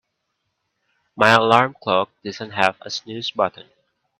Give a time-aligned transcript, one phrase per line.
[1.15, 3.67] My alarm clock doesn't have a snooze button.